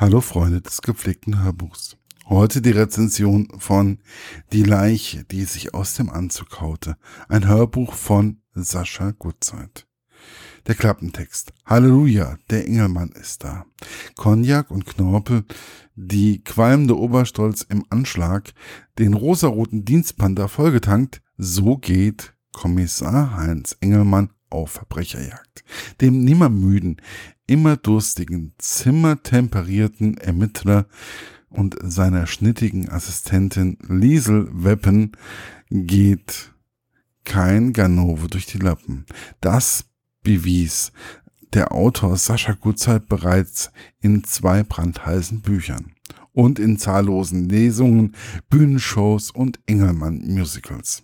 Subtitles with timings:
[0.00, 1.98] Hallo Freunde des gepflegten Hörbuchs.
[2.26, 3.98] Heute die Rezension von
[4.50, 6.96] Die Leiche, die sich aus dem Anzug haute.
[7.28, 9.86] Ein Hörbuch von Sascha Gutzeit.
[10.66, 11.52] Der Klappentext.
[11.66, 13.66] Halleluja, der Engelmann ist da.
[14.16, 15.44] Cognac und Knorpel,
[15.96, 18.54] die qualmende Oberstolz im Anschlag,
[18.98, 25.62] den rosaroten Dienstpanda vollgetankt, so geht Kommissar Heinz Engelmann auf Verbrecherjagd.
[26.00, 27.00] Dem nimmermüden,
[27.50, 30.86] immer durstigen, zimmertemperierten Ermittler
[31.48, 35.16] und seiner schnittigen Assistentin Liesel Weppen
[35.68, 36.52] geht
[37.24, 39.04] kein Ganove durch die Lappen.
[39.40, 39.86] Das
[40.22, 40.92] bewies
[41.52, 45.90] der Autor Sascha Gutzeit bereits in zwei brandheißen Büchern
[46.32, 48.14] und in zahllosen Lesungen,
[48.48, 51.02] Bühnenshows und Engelmann-Musicals.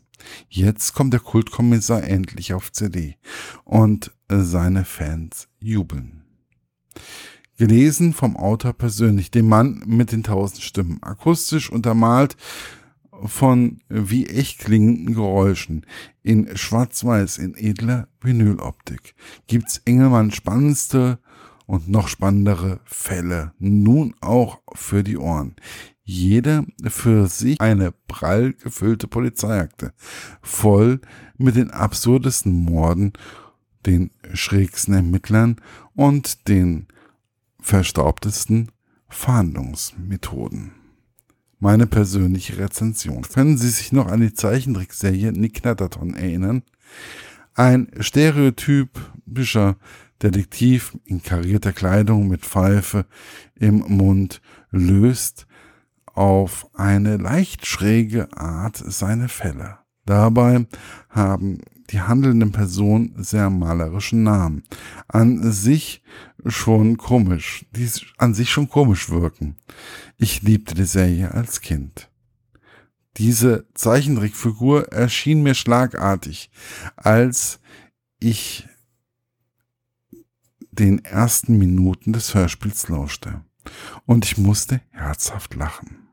[0.49, 3.16] Jetzt kommt der Kultkommissar endlich auf CD
[3.65, 6.26] und seine Fans jubeln.
[7.56, 12.37] Gelesen vom Autor persönlich, dem Mann mit den tausend Stimmen, akustisch untermalt
[13.24, 15.87] von wie echt klingenden Geräuschen.
[16.23, 19.15] In Schwarz-Weiß in edler Vinyloptik.
[19.46, 21.18] Gibt's Engelmann spannendste
[21.66, 25.57] und noch spannendere Fälle nun auch für die Ohren.
[26.04, 29.93] Jeder für sich eine prall gefüllte Polizeiakte,
[30.41, 31.01] voll
[31.37, 33.13] mit den absurdesten Morden,
[33.87, 35.57] den schrägsten Ermittlern
[35.95, 36.87] und den
[37.67, 38.71] verstaubtesten
[39.09, 40.71] Fahndungsmethoden.
[41.59, 43.23] Meine persönliche Rezension.
[43.23, 46.63] Können Sie sich noch an die Zeichentrickserie Nick Knatterton erinnern?
[47.55, 49.77] Ein stereotypischer
[50.23, 53.05] Detektiv in karierter Kleidung mit Pfeife
[53.57, 55.49] im Mund löst
[56.05, 59.79] auf eine leicht schräge Art seine Fälle.
[60.05, 60.67] Dabei
[61.11, 61.59] haben
[61.90, 64.65] die handelnden Personen sehr malerischen Namen.
[65.09, 66.03] An sich
[66.44, 67.88] schon komisch, die
[68.19, 69.56] an sich schon komisch wirken.
[70.16, 72.10] Ich liebte die Serie als Kind.
[73.16, 76.50] Diese Zeichentrickfigur erschien mir schlagartig,
[76.96, 77.60] als
[78.20, 78.69] ich
[80.70, 83.42] den ersten Minuten des Hörspiels lauschte.
[84.04, 86.06] Und ich musste herzhaft lachen.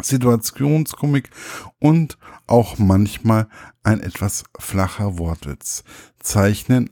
[0.00, 1.30] Situationskomik
[1.78, 3.48] und auch manchmal
[3.82, 5.84] ein etwas flacher Wortwitz
[6.20, 6.90] zeichnen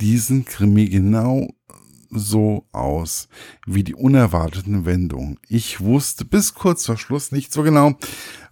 [0.00, 1.48] diesen Krimi genau
[2.10, 3.28] so aus
[3.66, 5.38] wie die unerwarteten Wendungen.
[5.48, 7.94] Ich wusste bis kurz vor Schluss nicht so genau,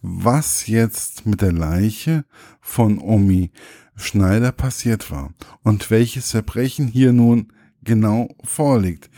[0.02, 2.24] was jetzt mit der Leiche
[2.60, 3.50] von Omi
[3.96, 7.52] Schneider passiert war und welches Verbrechen hier nun
[7.82, 9.10] genau vorliegt.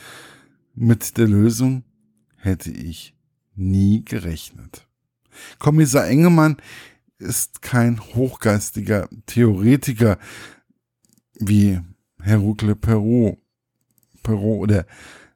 [0.75, 1.85] Mit der Lösung
[2.37, 3.16] hätte ich
[3.57, 4.87] nie gerechnet.
[5.59, 6.57] Kommissar Engemann
[7.19, 10.19] ist kein hochgeistiger Theoretiker
[11.39, 11.81] wie
[12.23, 13.39] Hercule Perot,
[14.23, 14.87] Perot oder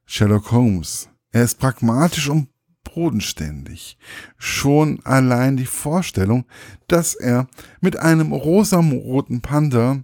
[0.06, 1.08] Sherlock Holmes.
[1.32, 2.48] Er ist pragmatisch und
[2.82, 3.96] bodenständig.
[4.36, 6.44] Schon allein die Vorstellung,
[6.88, 7.46] dass er
[7.80, 10.02] mit einem rosaroten Panda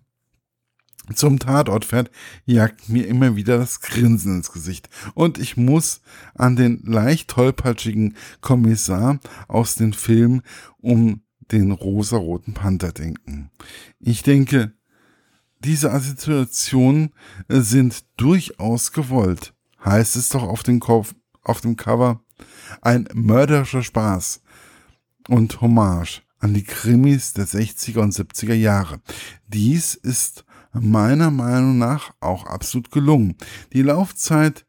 [1.14, 2.10] zum Tatort fährt,
[2.44, 4.88] jagt mir immer wieder das Grinsen ins Gesicht.
[5.14, 6.00] Und ich muss
[6.34, 10.42] an den leicht tollpatschigen Kommissar aus den Filmen
[10.78, 11.22] um
[11.52, 13.50] den rosaroten Panther denken.
[14.00, 14.72] Ich denke,
[15.64, 17.12] diese Assoziationen
[17.48, 19.54] sind durchaus gewollt.
[19.84, 22.20] Heißt es doch auf dem, Kopf, auf dem Cover.
[22.82, 24.42] Ein mörderischer Spaß
[25.28, 29.00] und Hommage an die Krimis der 60er und 70er Jahre.
[29.48, 30.44] Dies ist
[30.80, 33.36] meiner Meinung nach auch absolut gelungen.
[33.72, 34.66] Die Laufzeit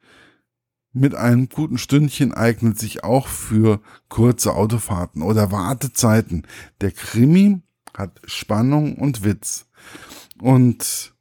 [0.93, 6.45] mit einem guten Stündchen eignet sich auch für kurze Autofahrten oder Wartezeiten.
[6.81, 7.61] Der Krimi
[7.95, 9.67] hat Spannung und Witz.
[10.41, 11.13] Und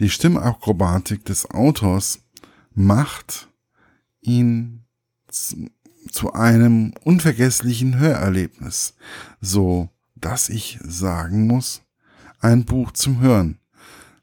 [0.00, 2.20] die Stimmakrobatik des Autors
[2.74, 3.48] macht
[4.20, 4.84] ihn
[6.10, 8.94] zu einem unvergesslichen Hörerlebnis,
[9.40, 11.82] so dass ich sagen muss,
[12.40, 13.58] ein Buch zum Hören.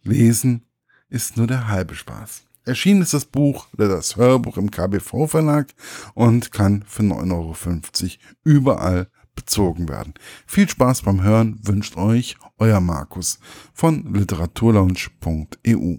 [0.04, 0.66] Lesen
[1.10, 2.44] ist nur der halbe Spaß.
[2.66, 5.74] Erschienen ist das Buch das Hörbuch im KBV Verlag
[6.14, 10.14] und kann für 9,50 Euro überall bezogen werden.
[10.46, 13.40] Viel Spaß beim Hören wünscht euch euer Markus
[13.74, 15.92] von literaturlaunch.eu.